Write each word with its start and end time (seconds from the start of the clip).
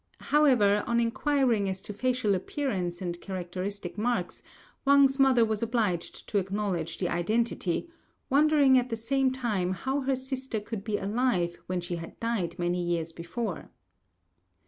However, 0.31 0.83
on 0.87 0.99
inquiring 0.99 1.69
as 1.69 1.79
to 1.81 1.93
facial 1.93 2.33
appearance 2.33 3.03
and 3.03 3.21
characteristic 3.21 3.99
marks, 3.99 4.41
Wang's 4.83 5.19
mother 5.19 5.45
was 5.45 5.61
obliged 5.61 6.27
to 6.29 6.39
acknowledge 6.39 6.97
the 6.97 7.07
identity, 7.07 7.87
wondering 8.27 8.79
at 8.79 8.89
the 8.89 8.95
same 8.95 9.31
time 9.31 9.73
how 9.73 9.99
her 10.01 10.15
sister 10.15 10.59
could 10.59 10.83
be 10.83 10.97
alive 10.97 11.59
when 11.67 11.81
she 11.81 11.97
had 11.97 12.19
died 12.19 12.57
many 12.57 12.81
years 12.81 13.11
before. 13.11 13.69